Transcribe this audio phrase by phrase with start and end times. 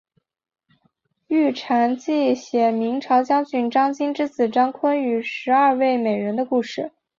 [1.27, 6.91] 玉蟾记写明朝将军张经之子张昆与十二位美人的故事。